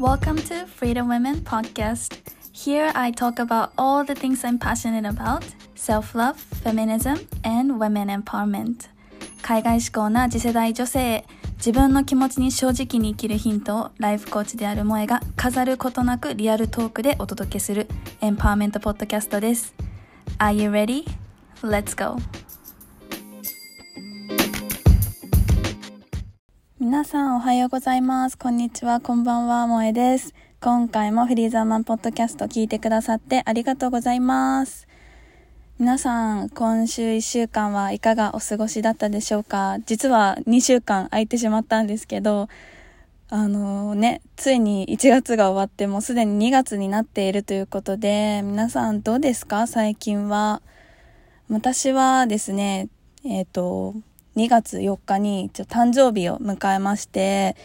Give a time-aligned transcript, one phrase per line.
[0.00, 2.14] Welcome to Freedom Women Podcast.
[2.52, 5.44] Here I talk about all the things I'm passionate about
[5.74, 8.88] self love, feminism, and women empowerment.
[9.42, 11.24] 海外志向な次世代女性へ
[11.58, 17.86] 自分の気持ちに正直に生きるヒントをライフコーチである萌えが飾ることなくリアルトークでお届けする
[18.22, 19.74] エンパワーメントポッドキャストです。
[20.38, 21.04] Are you ready?
[21.60, 22.16] Let's go!
[27.00, 28.36] 皆さんおはようございます。
[28.36, 30.34] こんにちは、こんばんは、萌えです。
[30.60, 34.86] 今回もフリーザーマンポッドキャスト聞いてくださってありがとうございます。
[35.78, 39.78] 皆さん、今週1週間はいかがお過ごしだったでしょうか？
[39.86, 42.50] 実は2週間空いてしまったんですけど、
[43.30, 49.66] あのね、ついに1月が終わってもうすでに2月になっているということで、皆さんどうですか？
[49.66, 50.60] 最近は。
[51.48, 52.90] 私はですね、
[53.24, 53.94] えっ、ー、と、
[54.36, 57.56] 2月4日にちょ誕生日を迎えまして、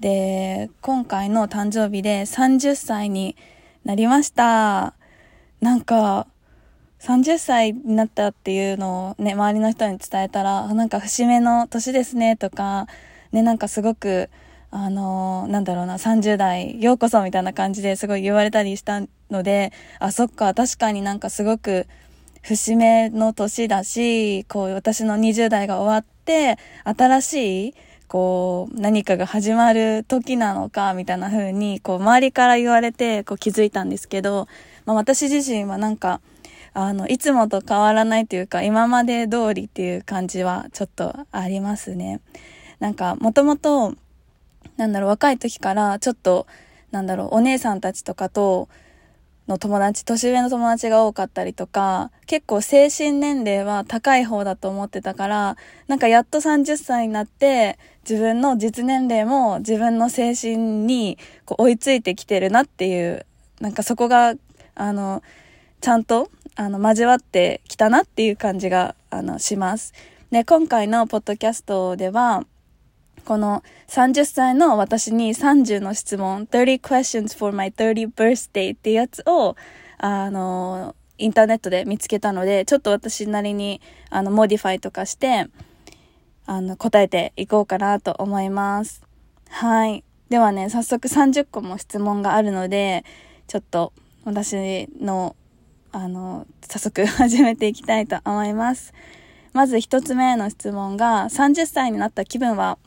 [0.00, 3.36] で、今回の誕生日で30歳に
[3.84, 4.94] なりました。
[5.60, 6.26] なんか、
[7.00, 12.86] 30歳になったっていうのをね、周りの人に伝えたら、なんか節目の年ですねとか、
[13.32, 14.30] ね、なんかすごく、
[14.74, 21.86] あのなんだろうな、30代、ようこそみたいな感じですごい言われたりしたので、あ、そっか、確かになんかすごく、
[22.42, 27.74] 節目の年だし、こう、私の20代が終わって、新しい、
[28.08, 34.48] こう、何かが始まる時なのか、みたいな風に、こう、周りから言われて、こう、気づいたんですけど、
[34.86, 36.20] まあ、私自身はなんか、
[36.74, 42.20] あの、いつもと変わらないというか、今まで通りっていう感じはちょっとありますね。
[42.80, 43.94] なんか、もともと、
[44.76, 46.48] なんだろう、若い時から、ちょっと、
[46.90, 48.68] なんだろう、お姉さんたちとかと、
[49.52, 63.26] の友達、年上の友達が多かったりとか、結構精神年齢は高い方だと思ってたから、なんかやっと30歳になって、自分の実年齢も自分の精神にこう追いついてきてるなっていう、
[63.60, 64.34] なんかそこが、
[64.74, 65.22] あの、
[65.80, 69.92] ちゃんと、あの、交わってきたなっていう感じが、あの、します。
[70.30, 72.44] で、今回のポッドキャストでは、
[73.24, 79.56] この30歳の私に30の質問、30 questions for my 30 birthday っていうやつを、
[79.98, 83.80] あの、インターネットで見つけたので、ちょっと私なりに、
[84.10, 85.46] あの、 modify とかして、
[86.46, 89.02] あの、答えていこうかなと思います。
[89.48, 90.02] はい。
[90.28, 93.04] ではね、早速30個も質問があるので、
[93.46, 93.92] ちょっと
[94.24, 95.36] 私の、
[95.92, 98.92] あの、早速 始めていきたいと思います。
[99.52, 102.78] まず一つ目の質問が、30歳になった気分は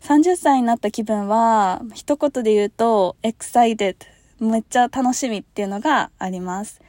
[0.00, 3.96] 30歳になった気分は、一言で言うと、excited。
[4.38, 6.80] めっちゃ楽しみっていうのがあります。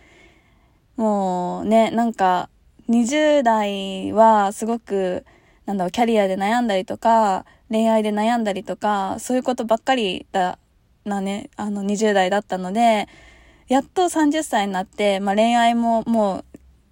[0.96, 2.50] もうね、なんか、
[2.90, 5.26] 20代はすごく、
[5.66, 10.58] なんだろう、キャリアで悩んだりとか、恋愛で悩んだりとか、そういうことばっかりだ、
[11.04, 13.08] なね、あの20代だったので、
[13.68, 16.44] やっと30歳になって、まあ恋愛もも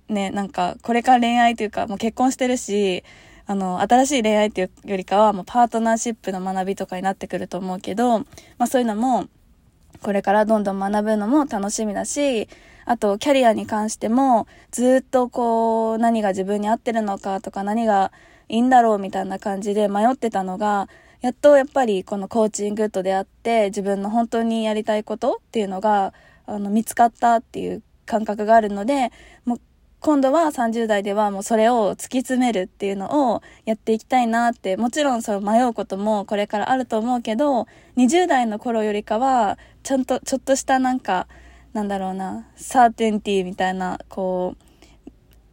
[0.10, 3.04] うね、なんかこれから恋愛というかもう結婚してるし、
[3.50, 8.26] あの、新しい恋愛っていうよりかは、もうパートナーシップの学びとかになってくると思うけど、ま
[8.60, 9.26] あそういうのも、
[10.04, 12.48] これからどんどん学ぶのも楽しみだし、
[12.86, 18.12] あと、キャリアに関しても、ずっとこう、何が自分に合ってるのかとか、何が
[18.50, 20.88] いいんだろうみたいな感じで迷ってたのが、
[21.22, 26.14] やっとやっぱりこのコーチングと出会って、自分の本当にやりたいことっていうのが、
[26.46, 29.12] あの、見つかったっていう感覚があるので、
[29.44, 29.62] もう
[30.02, 37.68] 今度は30代ではもうそれを突き詰めるっていうのをやっていきたいなって、もちろんその迷うこともこれからあると思うけど、
[37.98, 41.28] 20代の頃よりかは、ちゃんと、ちょっとしたなんか、
[41.74, 44.56] なんだろうな、 certainty みたいな、こ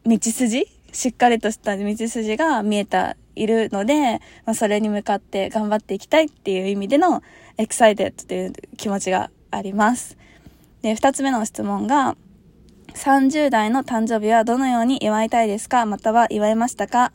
[0.05, 0.67] う、道筋？
[0.93, 7.23] しっかりとした道筋が見えた、いるので、まあ、それに向かって頑張っていきたいっていう意味での、
[7.59, 10.17] excited っていう気持ちがあります。
[10.83, 12.17] で、二つ目の質問が、
[12.97, 15.85] 30代の誕生日はどのように祝いたいですか？
[15.85, 17.13] または祝いましたか？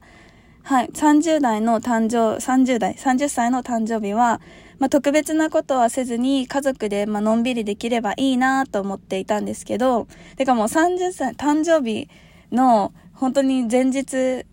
[0.63, 0.87] はい。
[0.89, 4.41] 30代の誕生、30代、30歳の誕生日は、
[4.77, 10.07] まあ、特別なことはせずに家族で、まあのんびりできればいいなと思っていたんですけど、
[10.37, 12.09] てかもう30歳、誕生日
[12.51, 14.45] の本当に前日、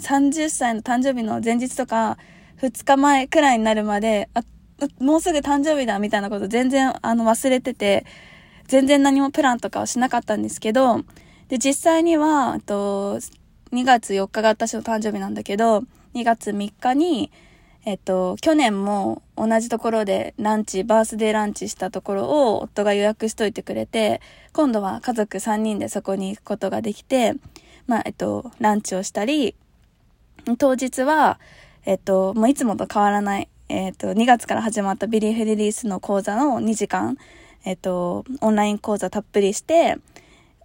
[0.00, 2.18] 30歳の誕生日の前日とか、
[2.60, 4.42] 2日前くらいになるまで、あ、
[4.98, 8.04] もうすぐ誕生日だみたいなこと全然あの忘れてて、
[8.72, 11.02] 全然何もプランとかはしなかったんですけど、
[11.48, 13.18] で、実際には、と、
[13.70, 15.80] 2月4日が私の誕生日なんだけど、
[16.14, 17.30] 2月3日に、
[17.84, 24.22] えっと、去年も同じところでランチ、バースデーランチしたところを夫が予約しといてくれて、
[24.54, 27.34] 今度は家族3人でそこに行くことができて、
[27.86, 29.54] まあ、えっと、ランチをしたり、
[30.56, 31.38] 当日は、
[31.84, 37.18] えっと、もういつもと変わらない、えっ、と、2月から始まったビリーフリリースの講座の2時間、
[37.64, 39.96] えっ、と、オンライン講座たっぷりして、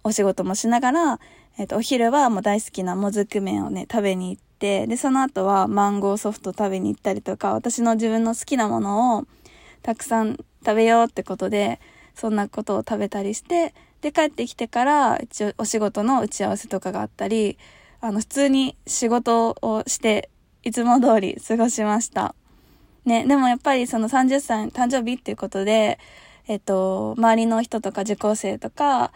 [0.04, 1.20] お仕事もしながら、
[1.58, 9.24] えっ、と、お昼はもう大好きなもずく麺をね、食べに行って、で、その後はマンゴーソフト食べに行ったりとか、私の自分の好きなものを
[9.82, 11.80] たくさん食べようってことで、
[12.14, 17.58] そんなことを食べたりして、で、帰ってきてから、一応お仕事の打ち合わせとかがあったり、
[18.00, 20.30] あの、普通に仕事をして、
[20.62, 22.34] いつも通り過ごしました。
[23.04, 25.98] ね、でもやっぱりその30歳誕生日っていうことで、
[26.48, 29.12] えっと、周りの人とか受講生とか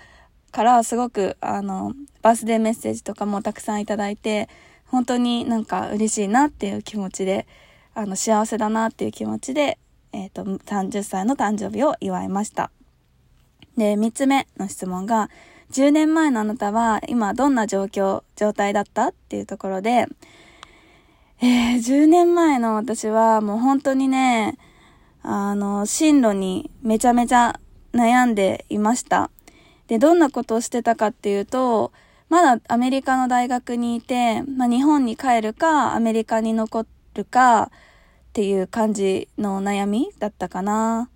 [0.53, 4.51] からすごく、あの、バースデーメッセージとかもたくさんいただいて、
[4.87, 7.47] 本当になんか嬉しいなっていう気持ちで、
[7.95, 9.79] あの、幸せだなっていう気持ちで、
[10.13, 12.71] えっと、30歳の誕生日を祝いました。
[13.79, 15.31] で、3つ目の質問が、
[15.71, 20.07] 10年前のあなたは今どんな状況、状態だったっていうところで、
[21.41, 24.59] えー、10年前の私はもう本当にね、
[25.23, 27.61] あの、進路にめちゃめちゃ
[27.93, 29.31] 悩んでいました。
[29.87, 31.93] で、どんなことをしてたかっていうと、
[32.29, 37.69] まだアメリカの大学にいて、まあ、日本に帰るか、アメリカに残るかっ
[38.33, 41.11] ていう感じの悩みだったかな。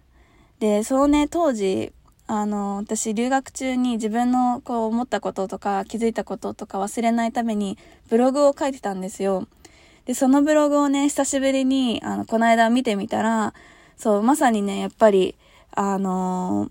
[0.58, 1.92] で、そうね、当時、
[2.26, 7.78] あの、私留学中に自分のこう思ったこととか気づいたこととか忘れないために
[8.10, 9.46] ブログを書いてたんですよ。
[10.04, 13.54] で、そのブログをね、久しぶりに、あの、この間見てみたら、
[13.96, 15.36] そう、まさにね、やっぱり、
[15.72, 16.70] あの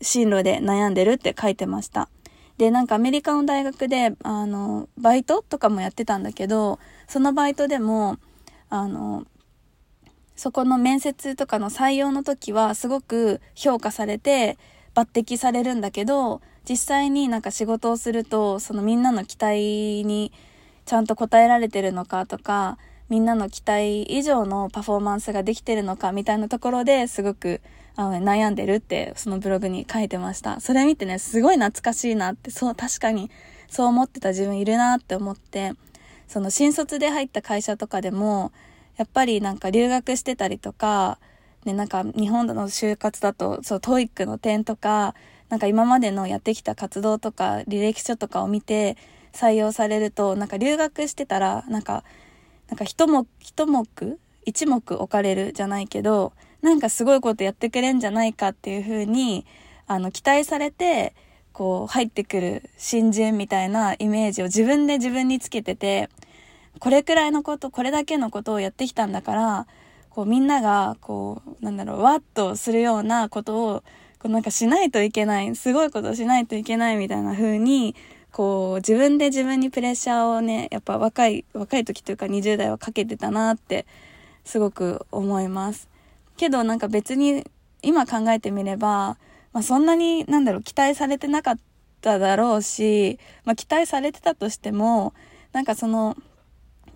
[0.00, 2.08] ー、進路で悩んでるって書いてました。
[2.58, 6.78] で、なんかアメリカの大学で、あの、バイトとかもやってたんだけど、
[7.08, 8.18] そのバイトでも、
[8.68, 9.26] あの、
[10.36, 14.58] そこの面接とかの採用の時はすごく評価されて
[14.94, 20.32] 抜擢されるんだけど、実際になんか仕事をすると、そのみんなの期待に
[20.84, 27.60] ちゃんと答えられてるのかとか、みんなの期待以上のパフォーマンスができてるのかみたいなところですごく
[27.94, 30.60] あの、悩んでるってそのブログに書いてました。
[30.60, 33.30] それ見てね、すごい懐かしいなって、そう、確かに
[33.68, 35.72] そう思ってた自分いるなって思って、
[36.26, 38.52] その新卒で入った会社とかでも、
[38.96, 41.18] やっぱりなんか留学してたりとか、
[41.64, 45.14] ね、なんか日本の就活だと、そう、 TOEIC の点とか、
[45.50, 48.96] なんか今までのやってきた活動とか履歴書とかを見て、
[49.32, 52.04] 採用されると、なんか留学してたら、なんか、
[52.72, 53.86] なんか一目、一目、
[54.46, 56.32] 一目置かれるじゃないけど、
[56.62, 59.44] なんかすごいことやってくれんじゃないかっていう風に、
[59.86, 61.14] あの、期待されて、
[61.52, 66.08] こう、入ってくる新人みたいなイメージを自分で自分につけてて、
[66.78, 69.66] これくらいのこと、これだけのことをやってきたんだから、
[70.08, 73.82] こうみんなが、こう、なんだろう、わっとするようなことを、
[74.18, 77.94] こうなんかしないといけない、すごいことしないといけないみたいな風に、
[78.32, 83.86] こう、自分で自分にプレッシャーをね、やっぱ若い、若い時というか20代はかけてたなって、
[84.44, 85.88] すごく思います。
[86.36, 87.44] けどなんか別に、
[87.82, 89.18] 今考えてみれば、
[89.52, 91.58] まあそんなに、なんだろう、期待されてなかっ
[92.00, 95.12] ただろうし、まあ期待されてたとしても、
[95.52, 96.16] なんかその、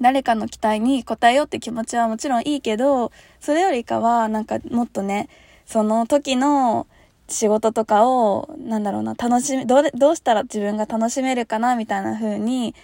[0.00, 5.28] 誰かの期待に応えようって気持ちはもちろんいいけど、それよりかは、なんかもっとね、
[5.66, 6.86] その時の
[7.28, 12.74] 仕事とかを、なんだろうな、楽しみ、どう、どうしたら自分が楽しめるかな、みたいな風に、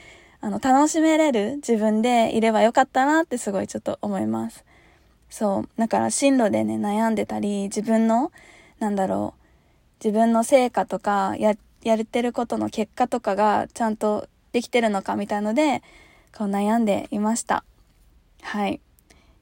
[0.40, 4.64] あの、楽しめれる自分でいればよかったなってすごいちょっと思います。
[5.30, 5.68] そう。
[5.78, 8.32] だから進路でね、悩んでたり、自分の、
[8.80, 15.82] なんだろう、自分の成果とか、や、やれてることの結果とかがちゃんとできてるのかみたいので、
[16.36, 17.64] こう悩んでいました。
[18.42, 18.80] はい。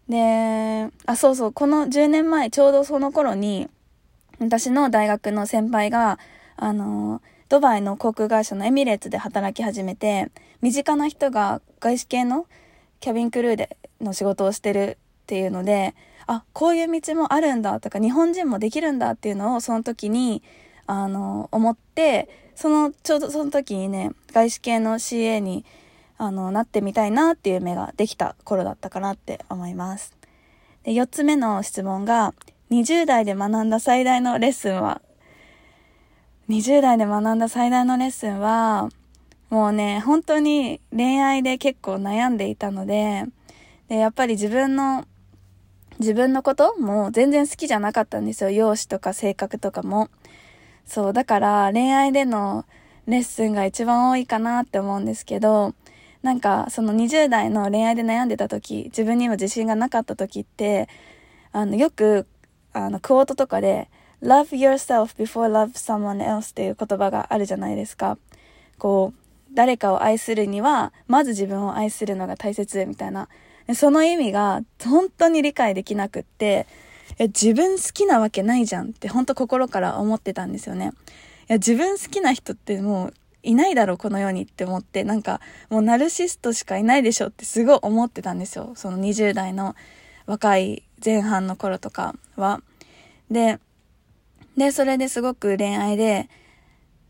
[0.09, 3.69] で、あ、そうそう、この10年前、ちょうどその頃に、
[4.41, 6.19] 私の大学の先輩が、
[6.57, 7.21] あの、
[7.51, 10.31] ドバイの航空会社のエミレーツで働き始めて、
[10.63, 12.47] 身近な人が外資系の
[13.01, 15.95] キャビンクルーでの仕事をしてるっていうので、
[16.27, 20.43] あ、こういう道もあるんだとか、日本人もできるんだっていうのをその時に、
[20.87, 25.67] あの、思って、その、ちょうどその時にね、外資系の CA に、
[26.17, 30.17] あの、なってみたいなっていう目ができた頃だったかなって思います。
[30.85, 32.33] で、4つ目の質問が、
[32.71, 35.03] 20代で学んだ最大のレッスンは、
[36.49, 38.89] 20代で学んだ最大のレッスンは、
[39.51, 43.25] もうね、本当に恋愛で結構悩んでいたので、
[43.89, 45.05] で、やっぱり自分の、
[45.99, 48.51] 自分のことも全然好きじゃなかったんですよ。
[48.51, 50.09] 容姿とか性格とかも。
[50.87, 52.65] そう、だから恋愛での
[53.09, 55.75] レッスンが一番多いかなって思うんですけど、
[56.23, 60.89] なんかその20代の恋愛で悩んでた時、自分にも自信がなかった時って、
[61.51, 62.29] あの、よく
[62.73, 63.89] あの、クォートとかで、
[64.23, 68.19] love yourself before love someone else っていう言葉があるじゃないですか。
[68.79, 69.21] こう、
[69.55, 73.29] 誰かを愛するには、まず自分を愛するのが大切みたいな。
[73.75, 76.67] その意味が本当に理解できなくって、
[77.19, 80.93] え自分好きなわけないじゃんって本当心から思ってたんですよね。
[81.49, 88.73] いや、自分好きな人ってもういないだろう、この世にって思って、なんかもうナルシストしかいないでしょってすごい思ってたんですよ。
[88.77, 89.75] その20代の
[90.27, 92.61] 若い前半の頃とかは。
[93.31, 93.59] で、
[94.57, 96.29] で、それですごく恋愛で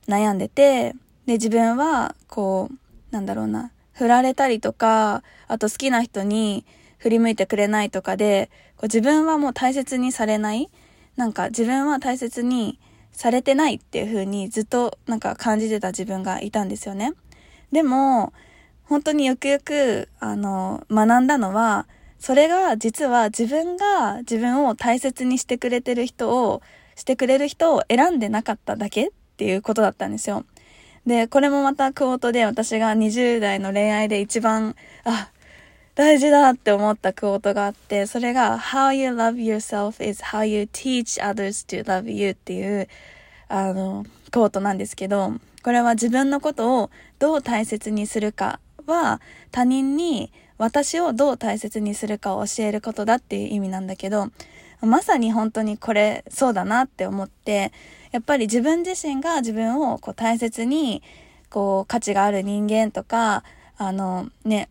[0.07, 0.95] 悩んでて、
[1.27, 6.65] で、自分は、こう、なんだろうな、振られたりとか、あと好きな人に
[6.99, 10.71] 振り向いてくれないとかで、こう自分はもう大切にされない
[11.17, 12.79] なんか自分は大切に
[13.13, 17.13] されてないっていう風にずっとなんか感じてた自分がいたんですよね。
[17.73, 18.33] でも、
[18.85, 21.87] 本当によくよく、あの、学んだのは、
[22.21, 26.63] それが実は自分が自分を大切にしてくれてる人を、
[26.95, 30.45] してくれる人を選んでなかっただけっていうことだったんですよ。
[31.07, 35.31] で、これもまたクオートで私が20代の恋愛で一番、あ、
[35.95, 42.87] 大事だって思ったクオートがあって、それが How you love yourself is how you teach others to love you っていう、
[43.49, 54.29] あの、クオートなんですけど、これは自分のことをどう大切にするかは他人に私をどう大切にするかを教えることだっていう意味なんだけど、
[54.83, 57.73] まさに本当にこれそうだなって思って、
[58.13, 61.03] やっぱり自分自身が自分をこう大切に、
[61.49, 63.43] こう価値がある人間とか、
[63.79, 64.69] あのね、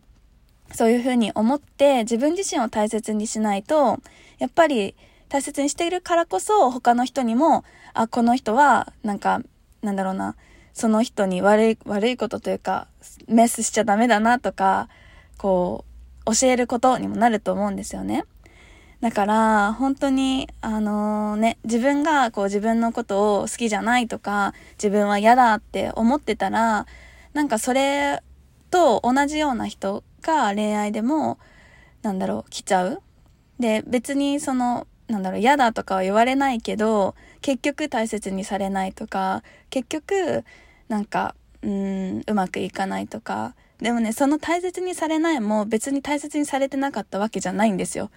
[0.72, 3.98] そういうふうに思って自分自身を大切にしないと、
[4.38, 4.94] やっぱり
[5.28, 9.42] 大切にしているからこそ他の人にも、あ、この人はなんか、
[9.82, 10.36] なんだろうな、
[10.72, 12.86] その人に悪い、悪いことというか、
[13.26, 14.88] メスしちゃダメだなとか、
[15.40, 15.86] こ
[16.26, 18.24] う、教えることにもなると思うんですよね。
[19.00, 26.86] だから、本当に、あのー、ね、自分がこう自分のことを好きじゃないとか、自分は嫌だって思ってたら、
[27.32, 28.22] なんかそれ
[28.70, 31.38] と同じような人が恋愛でも、
[32.02, 33.00] なんだろう、来ちゃう。
[33.58, 40.44] で、別にその、なんだろう、嫌だとかは言われないけど、結局大切にされないとか、結局、
[40.88, 43.54] なんか、うん、うまくいかないとか。
[43.80, 48.10] でもね、その大切にされないも別に大切にされてなかったわけじゃないんですよ。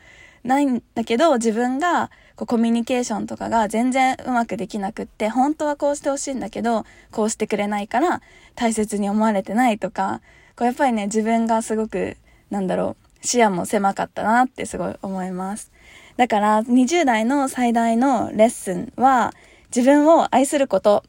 [0.43, 8.21] ないんだけど、自分がこうコミュニケーションとかが全然うまくできなくって、本当はこうしてほしいんだけど、こうしてくれないから
[8.55, 10.21] 大切に思われてないとか、
[10.55, 12.17] こうやっぱりね、自分がすごく、
[12.49, 15.71] なんだろう、視野も狭かったなってすごい思います。
[16.17, 19.33] だから20代の最大のレッスンは
[19.75, 21.03] 自分を愛すること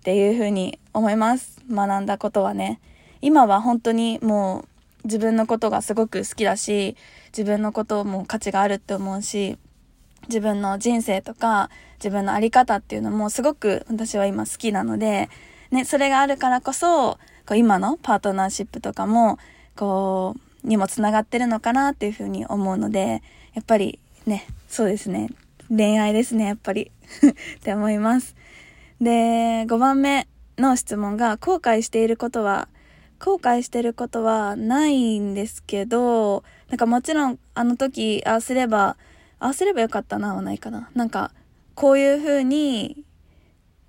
[0.00, 1.62] っていうふうに思います。
[1.70, 2.80] 学んだことはね。
[3.22, 4.68] 今は本当にもう
[5.04, 6.96] 自分のことがすごく好きだし、
[7.28, 9.58] 自分のことも価値があるって思うし、
[10.28, 15.28] 自分の人生とか、自分のあり方っていうのもすごく私は今好きなので、
[15.70, 17.12] ね、それがあるからこそ、
[17.46, 19.38] こう今のパートナーシップとかも、
[19.76, 23.22] こう、にもつながってるのかなっていうふうに思うので、
[23.54, 25.28] やっぱりね、そうですね。
[25.68, 26.90] 恋愛ですね、やっぱり
[27.58, 28.36] って思います。
[29.00, 32.68] で、5番目の質問が、後悔していることは
[33.24, 38.96] 後悔してることはないんですけど、なんかもちろんあの時、ああすれば、
[39.38, 40.90] ああすればよかったなはないかな。
[40.94, 41.30] なんか、
[41.76, 43.04] こういう風に、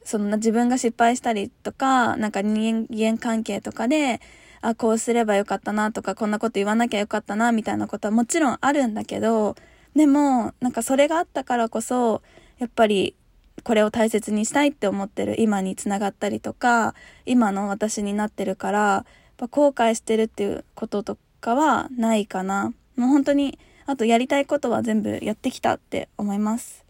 [0.04, 4.22] その自分が失敗したりとか、なんか人間関係とかで、
[4.62, 9.56] あ、こうすればよかったなとか、こんなこと言わなきゃよかったな、みたいなことはもちろんあるんだけど、
[9.96, 12.22] でも、なんかそれがあったからこそ、
[12.60, 13.16] やっぱり
[13.64, 19.06] これを大切にしたいって思ってる今につながったりとか、今の私になってるから、
[19.38, 22.74] ぱ後悔してるっていうこととかはないかな。
[22.96, 26.86] もう本当に、あとやりたいことは全部やってきたって思います。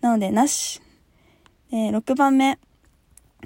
[0.00, 0.80] なので、なし。
[1.70, 2.58] えー、6番目。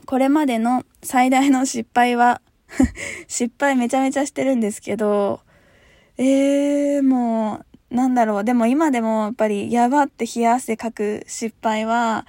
[0.07, 2.41] これまでの最大の失敗は
[3.29, 5.41] 失敗めちゃめちゃしてるんですけど、
[6.17, 8.45] えー、もう、なんだろう。
[8.45, 12.27] でも今でもやっぱり、やばって冷や汗かく失敗は、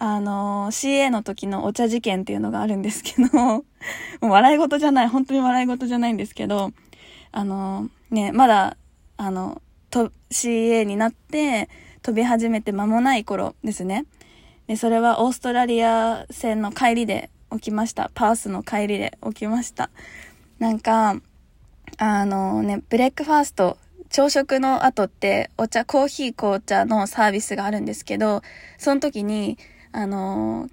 [0.00, 3.64] あの、CA の時のお茶事件っていうのがあるんですけど、 も
[4.22, 6.72] う笑い事じゃない、本当に笑い事じゃないんですけど、
[7.32, 8.76] あの、ね、まだ、
[9.16, 11.68] あの、と、CA になって
[12.02, 14.04] 飛び始めて間もない頃ですね。
[14.68, 18.10] で、それはオーストラリア戦の帰りで起きました。
[18.14, 19.90] パースの帰りで起きました。
[20.60, 21.20] なんか、
[21.96, 23.78] あのね、ブレックファースト、
[24.10, 28.42] 朝食の後ってお茶、コーヒー紅茶のサービスがあるんですけど、
[28.78, 29.58] その時に、
[29.92, 30.68] あの、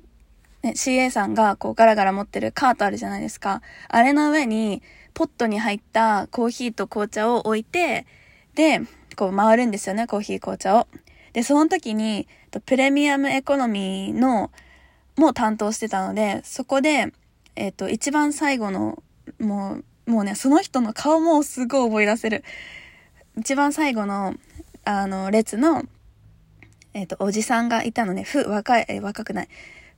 [0.63, 3.61] ね、CA さんがこうガラガラ持ってるカートあるじゃないですか。
[3.87, 4.81] あれの上に
[5.13, 8.05] ポットに入ったコーヒーと紅茶を置いて、
[8.55, 8.81] で、
[9.15, 10.87] こう回るんですよね、コーヒー紅茶を。
[11.33, 12.27] で、その時に、
[12.65, 14.51] プレミアムエコノミーの、
[15.17, 17.13] も担当してたので、そこで、
[17.55, 19.01] えっ、と、一番最後の、
[19.39, 22.43] もう、もうね、その人の顔もすごい覚え出せる。
[23.37, 24.35] 一番最後の、
[24.83, 25.83] あの、列の、
[26.95, 29.49] えっ、と、おじさんがいたのね、ふ、若い、え、若くない。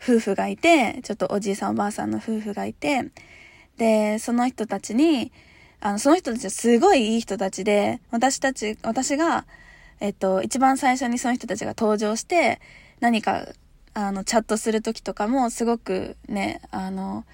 [0.01, 3.11] 夫婦がいて、ちょっとおじいさんおばあさんの夫婦がいて、
[3.77, 5.31] で、その人たちに、
[5.79, 9.45] あの、その人たちはすごいいい人たちで、私たち、私が、
[9.99, 12.59] えっと、一番最初にその人たちが登場して、
[12.99, 13.47] 何か、
[13.93, 17.25] あの、チャットする時とかも、すごくね、あの、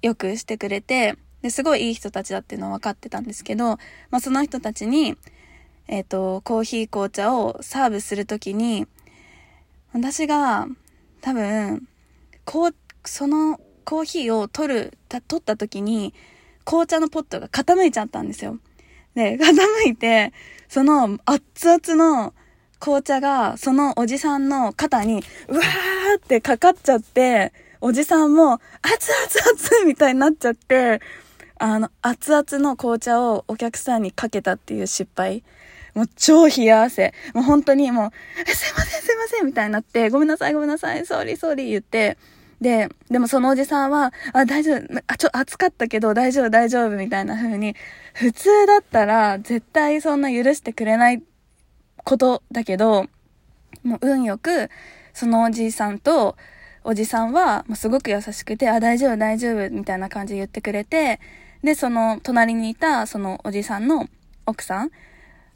[0.00, 3.78] よくしてくれて、で、すごいいい人たちだっていうのは分かってたんですけど、
[4.10, 5.16] まあ、その人たちに、
[5.88, 8.86] えっと、コーヒー紅茶をサーブするときに、
[9.92, 10.66] 私が、
[11.20, 11.88] 多分、
[12.44, 16.12] こう、そのコーヒーを取る、取った時に、
[16.64, 18.58] 紅茶のポットが傾いちゃったんですよ。
[19.14, 20.32] で、 傾いて、
[20.68, 22.34] その熱々の
[22.78, 31.00] 紅茶が、そのおじさんの肩に、うわーってかかっちゃって、おじさんも、熱々熱みたいになっちゃって、
[31.58, 35.42] あの、熱々の紅茶をお客さんにかけたっていう失敗。
[35.98, 37.12] もう超冷や汗。
[37.34, 38.12] もう本当にも
[38.46, 42.16] う、すいませんすいませんみたいになって、ごめんなさいごめんなさい、ソーリーソーリー言って、
[42.60, 47.74] で、でもそのおじさんは、あ、大丈夫、あ、ちょ、暑かったけど大丈夫大丈夫みたいな風に、
[48.14, 51.20] 普通だったら絶対そんな許してくれない
[52.04, 53.08] ことだけど、
[53.82, 54.70] もう運よく、
[55.12, 56.36] そのおじいさんと、
[56.84, 61.18] おじさんは、もうすごく優しくて、あ、大丈夫大丈夫みたいな感じで言ってくれて、
[61.64, 64.06] で、その隣にいた、そのおじさんの
[64.46, 64.90] 奥さん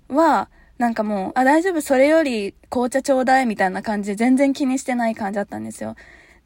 [0.09, 5.97] は、なんかもう、あ、大丈夫、それより紅茶ちょうだいみたいな感じで全然気にしてない感じだったんですよ。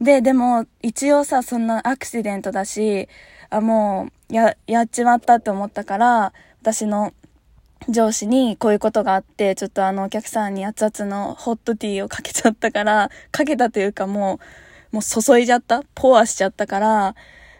[0.00, 3.08] で、でも、一応さ、そんなアクシデントだし、
[3.50, 7.12] あ、もう、や、やっちまったって思ったから、私の
[7.88, 14.40] 上司にこういうことがあって、ちょっとあのお客さんに熱々のホットティーをかけちゃったから、かけたというかも
[14.92, 17.14] う、もう注いじゃったポアしちゃったから、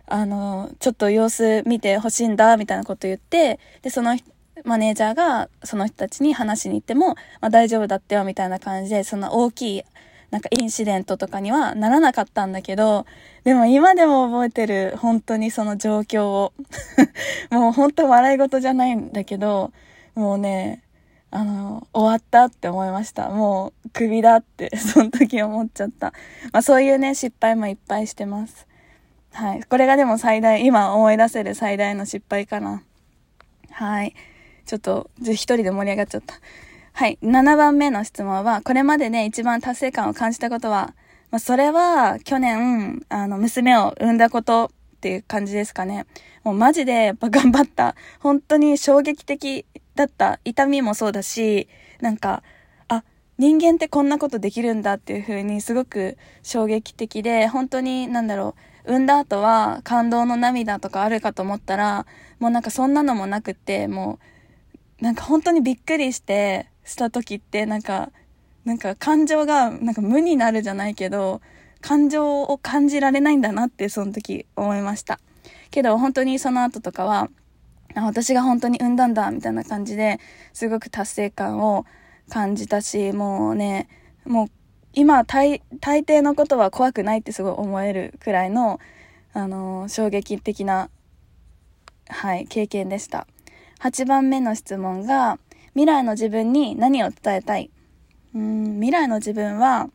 [0.07, 4.17] あの、ちょっと様子見てほしいんだ、みたいなこと言って、で、その
[4.65, 7.09] マネージャーがその人たちに話しに行っても、
[7.41, 9.85] まあ大丈夫だったよ、みたいな感じで、そんな大きい
[10.31, 13.07] なんかインシデントとかにはならなかったんだけど、
[13.45, 16.53] でも今でも覚えてる、本当にその状況を。
[17.51, 19.73] もう本当笑い事じゃないんだけど、
[20.15, 20.83] もうね、
[21.31, 23.29] あの、終わったって思いました。
[23.29, 26.13] もう、クビだって、 その時思っちゃった。
[26.53, 28.67] まあそういうね、失敗もいっぱいしてます。
[29.33, 29.63] はい。
[29.65, 32.83] これがでも最大、今思い出せる最大の失敗かな。
[33.71, 34.15] はい。
[34.67, 36.35] ちょっと、一人で盛り上がっちゃった。
[36.93, 37.19] はい。
[37.23, 40.95] 7番目の質問は、これまでね、一番達成感を感じたことは、
[41.31, 46.07] まあ、それは、去年、あの、娘を産んだことっていう感じですかね。
[46.43, 47.95] もうマジで頑張った。
[48.21, 50.41] 本当に衝撃的だった。
[50.45, 51.69] 痛みもそうだし、
[52.01, 52.43] なんか、
[52.89, 53.05] あ、
[53.39, 58.55] 人間ってこんなことできるんだっていう風にすごく衝撃的で、本当になんだろ
[58.87, 62.07] う、産んだ後は感動の涙とかあるかと思ったら、
[62.39, 64.36] もうなんかそんなのもなくって、もう、
[65.01, 68.11] なんか本当にびっくりして、した時ってなんか、
[68.65, 71.41] なんか感情がなんか無になるじゃないけど、
[71.81, 75.21] 感情を感じられないんだなってその時思いました。
[75.71, 77.29] けど本当にその後とかは、
[77.95, 80.21] 私が本当に産んだんだみたいな感じで
[80.53, 81.87] すごく達成感を
[82.29, 83.89] 感じたし、もうね、
[84.25, 84.49] もう
[84.93, 88.81] 今大大抵のことは怖くないってすごい思えるくらいの、
[89.33, 90.89] あの衝撃的な、
[92.09, 93.27] はい、経験でした。
[93.81, 95.39] 8番目の質問が、
[95.71, 97.71] 未来の自分に何を伝えたい？
[98.35, 99.89] うん未来の自分は、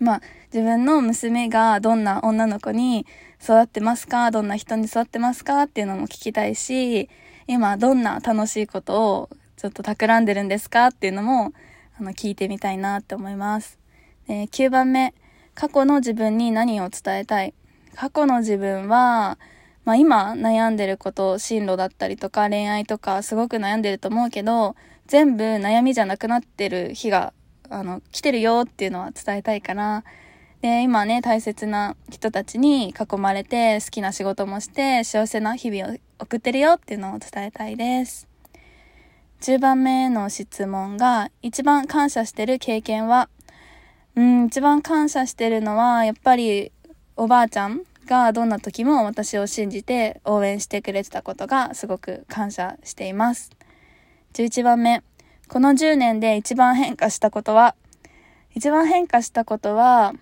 [0.00, 0.20] まあ、
[0.52, 3.06] 自分の娘がどんな女の子に
[3.42, 4.30] 育ってますか？
[4.30, 5.62] どんな人に育ってますか？
[5.62, 7.08] っていうのも聞きたいし、
[7.46, 10.86] 今どんな楽しいことをちょっと企んでるんですか？
[10.86, 11.52] っていうのも、
[11.98, 13.78] あの、聞いてみたいなって思います。
[14.26, 15.14] で、9番目、
[15.54, 17.54] 過去の自分に何を伝えたい？
[17.94, 19.38] 過去の自分は、
[19.84, 27.32] まあ今悩んでること、進路だったりとか恋愛とかすごく悩んでると思うけど、全部悩みじゃなくなってる日が、
[27.68, 30.04] あの、来てるよっていうのは伝えたいかな。
[30.62, 38.26] で、今ね、大切な人たちに囲まれて、好きな仕事もして、幸せな日々を送ってるよっていうのを伝えたいです。
[39.42, 43.28] 10番目の質問が、一番感謝してる経験は、
[44.16, 46.72] うん、一番感謝してるのは、やっぱり、
[47.16, 53.50] おばあちゃんがどんな時も私を信じて応援してくれてたことがすごく感謝しています。
[54.34, 55.02] 11番目。
[55.48, 57.74] この10年で一番変化したことは？
[58.54, 60.14] 一番変化したことは、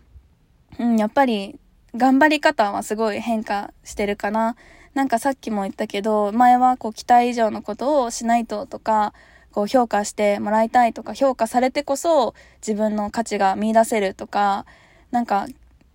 [0.79, 1.59] うん、やっぱり
[1.95, 4.57] 頑張り方はすごい変化してるかな。
[4.95, 9.15] なんかさっきも言ったけど、前はこう期待以上のことをしないととか、
[9.51, 12.35] こう評価してもらいたいとか、評価されてこそ
[12.67, 14.67] 自分の価値が見出せるとか、
[15.11, 15.47] なんか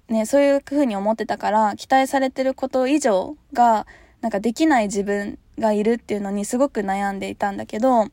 [0.09, 3.85] ね、そういう風に思ってたから、期待されてること以上が、
[4.21, 8.07] なんかできない自分がいるっていうのにすごく悩んでいたんだけど、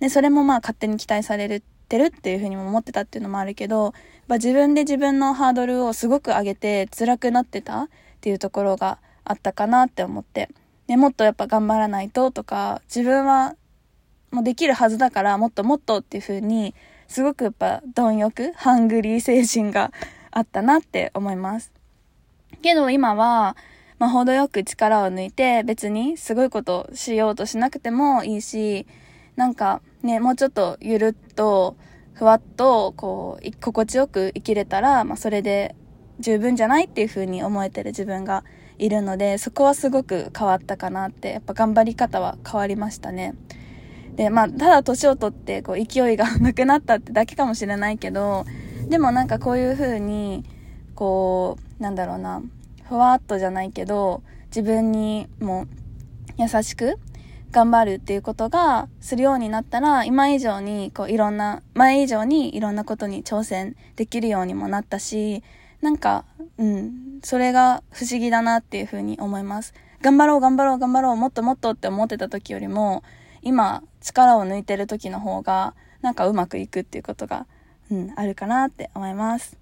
[0.00, 3.92] で、それもまあ勝手に期待されてるっていうふうにも思ってたっていうのもあるけど、
[4.28, 7.88] ま自分で自分のハードルをすごく上げて辛くなってたっ
[8.20, 10.48] ていうところがあったかなって思って。
[10.86, 13.56] で、もっとやっぱ頑張らないととか、自分は
[14.30, 16.74] もうできるはずだからもっともっとっていう風に、
[17.08, 19.92] すごくやっぱ貪欲、ハングリー精神が
[20.36, 21.72] あったなって思います。
[22.60, 23.56] けど今は、
[23.98, 28.86] まあ、程よく力を抜いて別にすごいことしようとしなくてもいいし、
[29.36, 31.76] なんかね、もうちょっとゆるっと、
[32.12, 35.74] ふわっと、こう、心地よく生きれたら、まあ、それで
[36.20, 38.44] 十分じゃないっていう風に思えてる自分が
[38.78, 43.34] いるので、そこはすごく変わったかなって、やっぱ頑張り方は変わりましたね。
[44.16, 48.44] で、まあ、ただ年を取って、こう、勢いが なくなったってだけかもしれないけど、
[48.88, 50.44] でもなんかこういう風に、
[50.94, 52.42] こう、なんだろうな、
[52.84, 55.66] ふわっとじゃないけど、自分にも
[56.38, 56.98] 優しく
[57.50, 65.42] 頑張るっていうことがするようになったら、今以上に、こう、いろんな、前以上にいろんなことに挑戦できるようにもなったし、
[65.82, 66.24] なんか、
[66.58, 69.74] うん、それが不思議だなっていうふうに思います。
[70.00, 73.02] 頑張ろう、頑張ろう、頑張ろう、もっともっとって思ってた時よりも、
[73.42, 77.46] 今、力を抜いてる時の方が、なんかうまくいくっていうことが、
[77.90, 79.56] うん、あるかなって思います。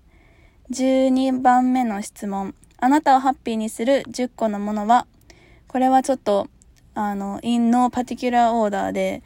[0.70, 2.54] 12番目の質問。
[2.78, 5.06] あなたをハッピーにする10個のものは、
[5.68, 6.48] これはちょっと、
[6.94, 9.22] あの、in no particular order で、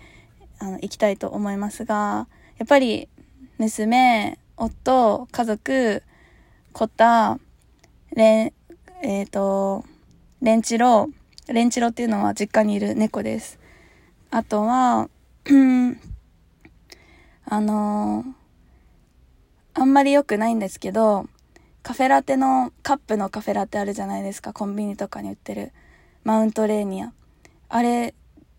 [0.59, 2.27] あの、行きたいと思いますが、
[2.59, 3.09] やっぱり、
[3.59, 6.03] 娘、夫、家族、
[6.73, 7.39] コタ、
[8.15, 8.53] レン、
[9.03, 9.85] えっ、ー、と、
[10.43, 11.09] レンチロ、
[11.47, 13.61] レンチロっていうのは実家にいる猫です。
[14.31, 15.09] あとは、
[17.47, 18.38] あのー
[19.79, 21.29] あんまり良くないんですけど、
[21.85, 25.73] カフェラテの、カップのカフェラテあるじゃないですか、コンビニとかに売ってる。
[26.25, 27.13] マウントレーニア。
[27.69, 28.13] あれ、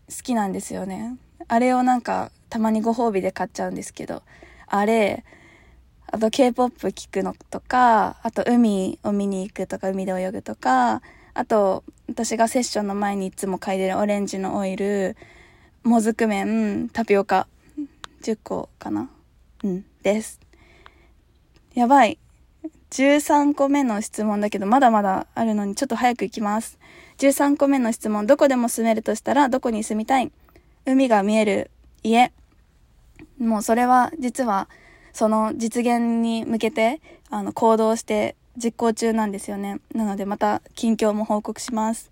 [0.07, 1.17] 好きなんですよね。
[1.49, 4.23] あれをなんか、たまにご褒美で買っちゃうんですけど、
[4.65, 5.25] あれ、
[6.07, 11.01] あと K-POP 聴くのとか、あと海を見に行くとか、海で泳ぐとか、
[11.33, 15.17] あと、私がセッションの前にいつも嗅いでるオレンジのオイル、
[15.83, 17.45] もずく麺、タピオカ、
[18.21, 19.09] 10個かな？
[19.63, 20.39] うん、です。
[21.73, 22.17] やばい。
[22.91, 26.79] 13個目の質問だけど、まだまだあるのに、ちょっと早く行きます。
[27.19, 28.25] 13個目の質問。
[28.25, 30.31] どこでも住めるとしたら、どこに住みたい？
[30.85, 31.71] 海が見える
[32.03, 32.31] 家。
[33.37, 34.67] もうそれは、実は、
[35.13, 39.79] その実現に向けて、あの、行動して実行中なんですよね。
[39.93, 42.11] なので、また、近況も報告します。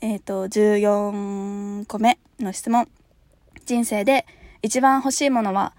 [0.00, 2.88] えっ、ー、と、14個目の質問。
[3.66, 4.24] 人生で
[4.62, 5.74] 一番欲しいものは、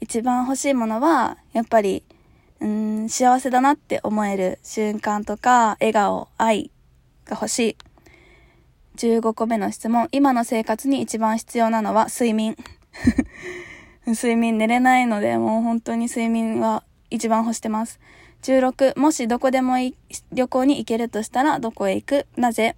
[0.00, 2.02] 一番欲しいものは、やっぱり、
[2.60, 6.70] うん、幸せだなって思える瞬間とか、笑顔、愛
[7.24, 7.76] が欲しい。
[8.96, 10.08] 15個目の質問。
[10.12, 12.56] 今の生活に一番必要なのは睡眠。
[14.06, 17.98] 睡眠寝れないので、もう本当に睡眠は一番欲してます。
[18.42, 19.76] 16、もしどこでも
[20.32, 22.26] 旅行に行けるとしたらどこへ行く？
[22.36, 22.76] なぜ？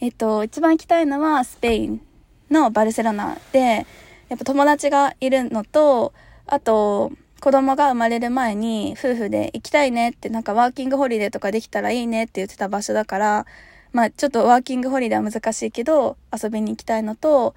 [0.00, 2.02] えっと、一番行きたいのはスペイン
[2.50, 3.86] のバルセロナで、
[4.28, 6.12] やっぱ友達がいるのと、
[6.46, 13.46] あと、子供が生まれる前に夫婦で行きたいねってなんかワーキングホリデーとかできたらいいねって言ってた場所だから、
[13.92, 17.54] まあちょっとワーキングホリデーは難しいけど遊びに行きたいのと、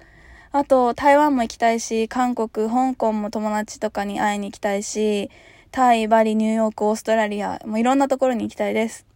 [0.52, 5.30] あと台湾も行きたいし、韓国、香港も友達とかに会いに行きたいし、
[5.70, 9.06] タイ、バリ、ニューヨーク、オーストラリア、もういろんなところに行きたいです。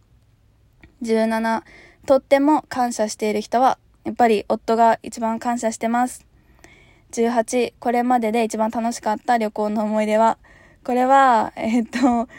[1.01, 1.63] 17、
[2.05, 6.25] とっても感謝している人は、やっぱり夫が一番感謝してます。
[7.11, 10.37] 18、これまでで一番楽しかった旅行の思い出は、
[10.85, 12.29] これは、えっと、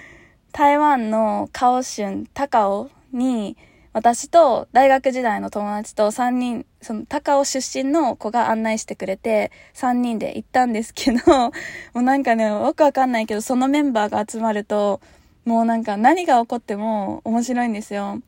[0.53, 3.57] 台湾のカオ春、高尾に、
[3.93, 11.19] 私と大学時代の友達と3人、その高尾出身の子が案内してくれて、3人で行ったんですけど、
[11.51, 11.53] も
[11.97, 15.01] うなんかね、よくわかんないけど、そのメンバーが集まると、
[15.45, 18.21] もうなんか何が起こっても面白いんですよ。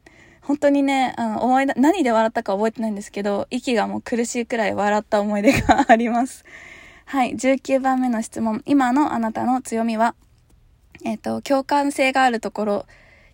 [0.42, 6.44] 本当にね、あの、思い出、何で笑ったか覚えてないんですけど、息がもう苦しいくらい笑った思い出があります。
[7.10, 8.62] はい、19番目の質問。
[8.66, 10.14] 今のあなたの強みは？
[11.06, 12.86] えっ、ー、と、共感性があるところ、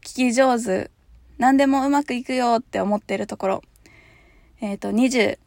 [0.04, 0.92] 聞き上手、
[1.38, 3.62] 何でもうまくいくよって思ってるところ。
[4.60, 5.40] えっ、ー、と、20、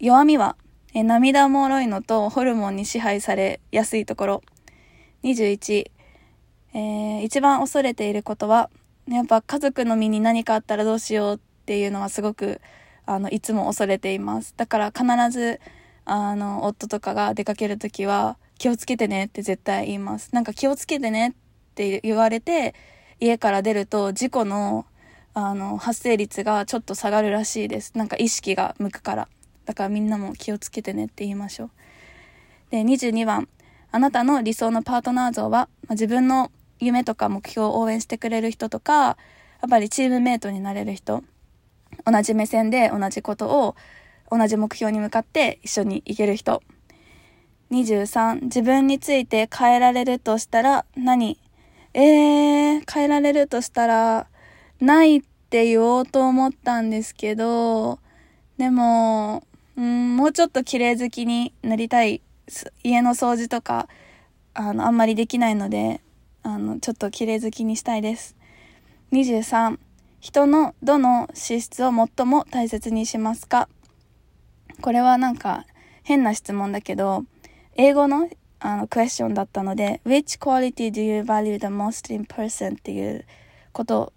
[0.00, 0.56] 弱みは、
[0.94, 4.42] え、涙もろいのとホルモンに支配されやすいところ。
[5.22, 5.90] 21、
[6.72, 8.70] えー、一番恐れていることは、
[9.10, 12.62] やっぱ家族の身に何かあったらどうしようっていうのはすごく、
[13.04, 14.54] あの、いつも恐れています。
[14.56, 15.60] だから必ず、
[16.04, 20.30] あの、夫とかが出かけるときは、気をつけてねって絶対言います。
[20.32, 21.32] なんか気をつけてねっ
[21.74, 22.74] て言われて、
[23.20, 24.86] 家から出ると事故の、
[25.34, 27.92] あの、発生率がちょっと下がるらしいです。
[27.96, 29.28] なんか意識が向くから。
[29.64, 31.70] だからみんなも気をつけてねって言いましょう。
[32.70, 33.48] で、22番、
[33.90, 39.16] あなたの理想のパートナー像は、まあ、自分の夢とか目標を応援してくれる人とか、や
[39.66, 41.24] っぱりチームメイトになれる人、
[42.04, 43.76] 同じ目線で同じことを
[44.30, 46.62] 同じ目標に向かって一緒に行ける人。
[47.70, 51.38] 23、自分について変えられるとしたら何？
[51.94, 54.26] えー、変えられるとしたら、
[54.80, 58.00] ないって言おうと思ったんですけど、
[58.58, 59.44] でも、
[59.76, 62.20] うん、もうちょっと綺麗好きになりたい。
[62.82, 63.88] 家の掃除とか、
[64.54, 66.00] あの、あんまりできないので、
[66.42, 68.36] あの、ちょっと綺麗好きにしたいです。
[69.12, 69.78] 23、
[70.20, 73.68] 人のどの資質を最も大切にしますか？
[74.80, 75.66] これはなんか
[76.02, 77.24] 変な質問だけど、
[77.76, 78.28] 英語の
[78.60, 82.78] あのクエスチョンだったので、Which quality do you value the most in person?
[82.78, 83.26] っていう
[83.72, 84.12] こと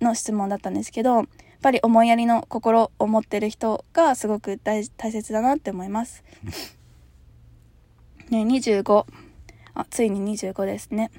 [0.00, 1.26] の質問だったんですけど、やっ
[1.60, 6.24] ぱり思いやりの心を持ってる人がすごく大大切だなって思います。
[8.30, 9.06] ね、25。
[9.74, 11.10] あ、ついに25ですね。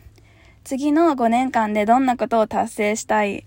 [0.64, 3.46] 次の5年間でどんなことを達成したい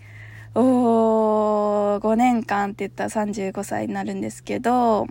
[0.55, 5.07] おー、5年間って言ったら35歳になるんですけど、やっ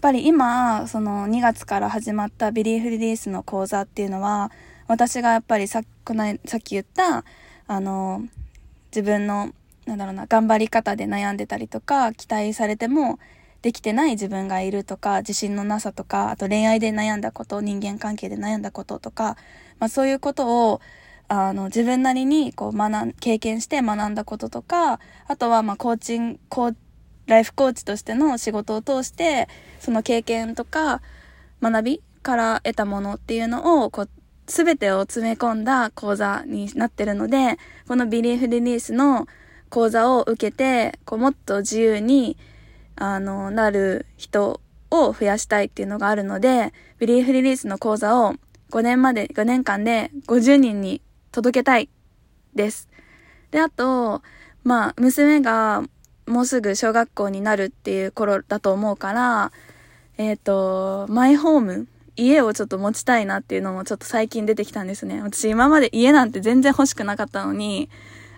[0.00, 4.50] ぱり今、その2月から始まったビリーフリリースの講座っていうのは、
[4.86, 7.24] 私がやっぱりさこのさっき言った、
[7.66, 8.22] あの、
[8.90, 9.52] 自分の、
[9.86, 13.18] なんだろうな、頑張り方で悩んでたりとか、期待されても
[13.62, 19.36] できてない自分がいるとか、自信のなさとか、あと恋愛で悩んだこと、人間関係で悩んだこととか、
[19.78, 20.80] まあそういうことを、
[21.34, 26.76] あの、自分なりに、こう、学ん、経験して学んだこととか、あとは、まあ、コーチン、コー、
[27.26, 29.48] ライフコーチとしての仕事を通して、
[29.80, 31.00] その経験とか、
[31.62, 34.08] 学びから得たものっていうのを、こう、
[34.46, 37.56] すべてを詰め込んだ講座になってるので、
[37.88, 39.26] このビリーフリリースの
[39.70, 42.36] 講座を受けて、こう、もっと自由に、
[42.96, 48.34] あの、なる人を増やしたいっていうのがあるので、ビリーフリリースの講座を
[48.70, 51.00] 5年まで、5年間で50人に
[51.32, 51.88] 届けたい
[52.54, 52.88] です。
[53.50, 54.22] で、あと、
[54.64, 55.82] まあ、娘が
[56.26, 59.52] もうすぐ小学校になるっていう頃だと思うから、
[60.18, 65.22] えっ、ー、と、マイホーム、家をちょっと持ちたいなっていうのもちょっと最近出てきたんですね。
[65.22, 67.88] 私今まで家なんて全然欲しくなかったのに、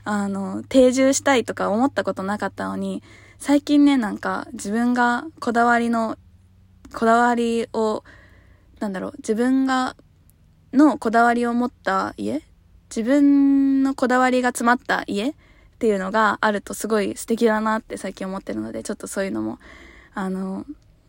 [0.05, 3.03] あの、定住したいとか思ったことなかったのに、
[3.39, 6.17] 最近ね、なんか自分がこだわりの、
[6.95, 8.05] こだわりを、
[8.81, 9.97] なんだろう、自分が、
[10.73, 12.43] のこだわりを持った家
[12.95, 15.35] 自分のこだわりが詰まった家っ
[15.81, 19.59] ていうのがあるとすごい素敵だなって最近思ってるので、ちょっとそういうのも、
[20.15, 20.65] あの、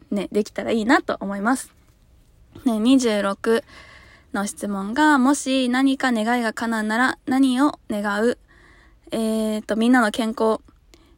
[0.09, 1.71] ね、できたらいいなと思います。
[2.65, 3.63] ね、26
[4.33, 8.37] の質問が、もし何か願いが叶うなら何を願う？
[9.11, 10.61] えーと、みんなの健康。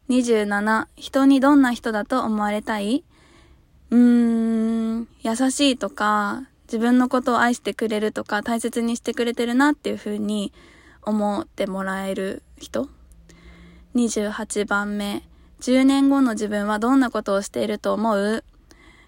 [0.09, 3.03] 27、人にどんな人だと思われたい？
[3.89, 10.53] うーん、優しいとか、自分のことを愛してくれるとか大切にしてくれてるなっていう風に
[11.01, 12.89] 思ってもらえる人。
[13.95, 15.23] 28番目。
[15.61, 18.43] 10年後の自分はどんなことをしていると思う？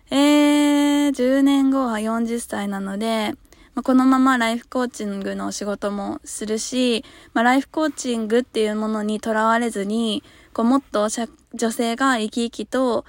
[0.09, 3.35] えー、10年後は40歳なので、
[3.75, 11.07] まあ、このままライフコーチングの仕事もするし、まあ、ライフコーチングっていうものにとらわれずに、こうもっと
[11.53, 13.05] 女性が生き生きと、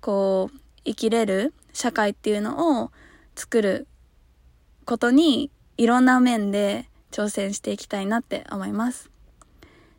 [0.00, 2.92] こう、生きれる社会っていうのを
[3.34, 3.88] 作る
[4.84, 9.10] ことにいろんな面で挑戦していきたいなって思います。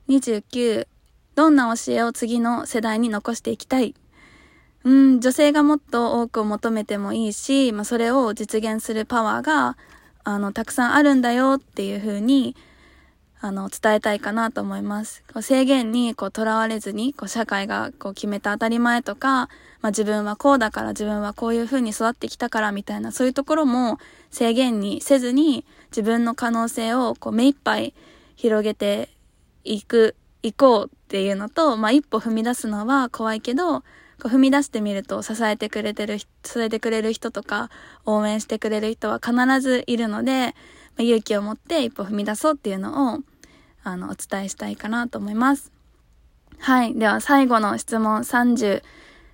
[0.09, 0.87] 29、
[1.35, 3.95] どんな教えを次の世代に残していきたい？
[4.83, 9.77] うん、女性がもっと多くを求めてもいいし、まあ、それを実現するパワーが、
[10.23, 12.55] あの、たくさんあるんだよっていうふうに、
[13.41, 15.23] あの、伝えたいかなと思います。
[15.33, 19.49] こう制限にこう囚われずに、こう社会がこう決めた当たり前とか、
[19.81, 23.99] まあ自分はこうだから自分はこういう風に育ってきたからみたいな、そういうところも
[24.31, 27.93] 制限にせずに、自分の可能性をこう目いっぱい
[28.35, 29.09] 広げて
[29.63, 33.85] いく、いこうっていうのと、まあ一歩踏み出すのは怖いけど、こ
[34.25, 37.69] う踏み出してみると支えてくれてる、支えてくれる人とか、
[38.05, 40.55] 応援してくれる人は必ずいるので、
[40.97, 43.19] ま、勇気を持って一歩踏み出そうっていうのを、
[43.83, 45.71] あの、お伝えしたいかなと思います。
[46.59, 46.93] はい。
[46.93, 48.81] では最後の質問30。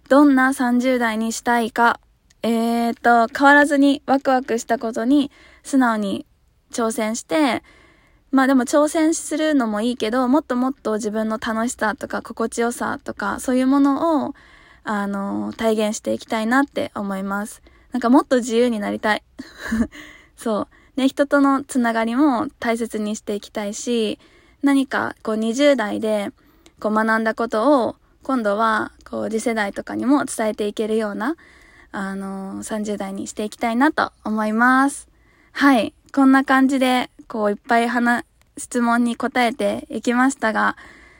[0.10, 2.00] どんな30代にしたいか
[2.44, 5.32] えーと、変わらずにワクワクしたことに
[5.64, 6.26] 素直に
[6.72, 7.64] 挑戦して、
[8.32, 14.34] まあでも挑戦するのもいいけど、もっともっと自分の楽しさとか心地よさとか、そういうものを、
[14.84, 17.62] あの、体現していきたいなって思います。
[17.92, 19.24] なんかもっと自由になりたい。
[20.36, 20.68] そう。
[20.96, 24.20] ね、人とのつながりも大切にしていきたいし、
[24.62, 26.32] 何かこう20代で
[26.80, 31.36] こう学んだことを今度はこう次世代とかにも伝えていけるような
[31.92, 35.10] あのー、30代にしていきたいなと思います。
[35.52, 35.94] はい。
[36.14, 38.26] こんな感じで、こう、いっぱい話、
[38.58, 40.78] 質問に答えていきましたが、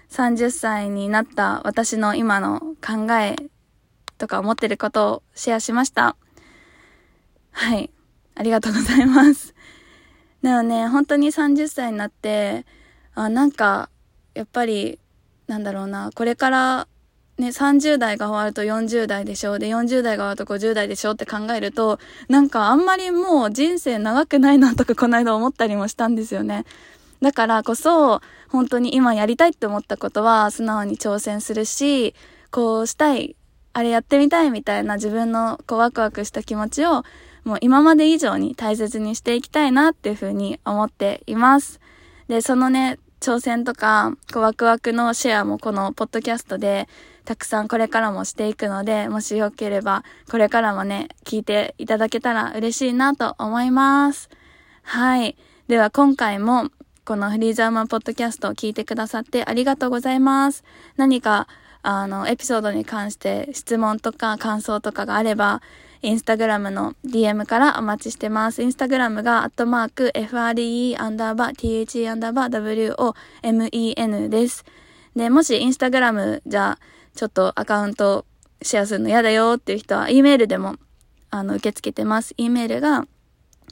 [0.10, 3.36] 30歳になった私の今の考え
[4.18, 6.16] とか思ってることをシェアしました。
[7.52, 7.90] はい。
[8.36, 9.54] ありがとうございます。
[10.42, 12.66] でもね、本当に30歳になって、
[13.14, 13.90] あ、なんか、
[14.34, 15.00] やっぱり、
[15.48, 16.88] なんだろうな、これから
[17.42, 19.60] ね、30代が終わると40代でしょう。
[19.60, 22.00] で、40代が終わると50代でしょうって考えると、
[22.30, 26.66] なんかあんまりもう人生長くないなとかこの間思ったりもしたんですよね。
[27.22, 32.14] だからこそ、本当に今やりたいって思ったことは素直に挑戦するし、
[32.52, 33.36] こうしたい、
[33.74, 37.04] あれやってみたいみたいな自分のこうワクワクした気持ちを
[37.44, 41.80] もう今まで以上に大切にしていきたいなっていうふうに思っています。
[42.28, 46.88] で、そのね、挑戦とか、こうワクワクのシェアもこのポッドキャストで
[47.26, 54.30] たくさんこれからもしていくので、もしよければ、これからもね、聞いていただけたら嬉しいなと思います。
[54.84, 55.38] はい。
[55.68, 56.70] では今回も、
[57.06, 60.64] このフリーザーマンポッドキャストを聞いてくださってありがとうございます。
[60.98, 61.48] 何か、
[61.84, 65.62] あの、エピソードに関して質問とか感想とかがあれば、
[66.04, 68.64] インスタグラムの DM からお待ちしてます。
[68.64, 73.14] インスタグラムが、アットマーク、FRE アンダーバー、THE アンダーバー、
[73.44, 74.66] WOMEN です。
[75.16, 76.80] で、もしインスタグラムじゃ、
[77.16, 78.26] ちょっとアカウント
[78.64, 80.78] シェアするの嫌だよっていう人は、E メールでも、
[81.30, 82.34] あの、受け付けてます。
[82.38, 83.06] E メールが、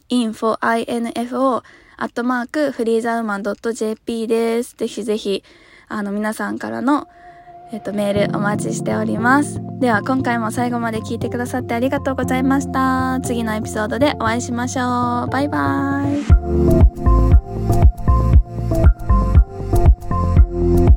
[0.10, 1.64] info, info,
[1.98, 4.76] アットマーク、フリーザーマン .jp です。
[4.78, 5.44] ぜひぜひ、
[5.88, 7.08] あの、皆さんからの、
[7.72, 9.62] えっと、メールお待ちしております。
[9.80, 13.20] では今回も最後まで聞いてくださってありがとうございました。
[13.22, 15.30] 次のエピソードでお会いしましょう。
[15.30, 16.26] バイバー
[20.86, 20.89] イ。